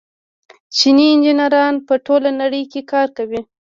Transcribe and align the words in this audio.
چیني 0.75 1.05
انجنیران 1.13 1.73
په 1.87 1.93
ټوله 2.05 2.29
نړۍ 2.41 2.63
کې 2.71 2.81
کار 2.91 3.07
کوي. 3.17 3.41